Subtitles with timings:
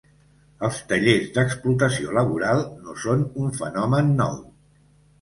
[0.67, 4.39] Els tallers d'explotació laboral no són un fenomen nou.